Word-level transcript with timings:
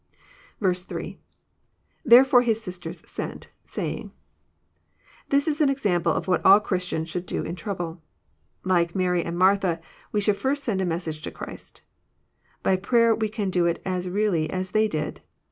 8. 0.59 0.87
—[Therefore 2.05 2.41
his 2.41 2.59
sisters 2.59 3.07
sent.. 3.07 3.51
.saying.'] 3.65 4.11
This 5.29 5.47
is 5.47 5.61
an 5.61 5.69
example 5.69 6.11
of 6.11 6.27
what 6.27 6.43
all 6.43 6.59
Christians 6.59 7.07
should 7.07 7.27
do 7.27 7.43
in 7.43 7.55
trouble. 7.55 8.01
Like 8.63 8.95
Mary 8.95 9.23
aud 9.23 9.35
Martha, 9.35 9.79
we 10.11 10.19
should 10.19 10.37
first 10.37 10.63
send 10.63 10.81
a 10.81 10.85
message 10.85 11.21
to 11.21 11.29
Christ. 11.29 11.83
By 12.63 12.77
prayer 12.77 13.13
we 13.13 13.29
can 13.29 13.51
do 13.51 13.67
it 13.67 13.79
as 13.85 14.09
really 14.09 14.49
as 14.49 14.71
they 14.71 14.87
did. 14.87 15.21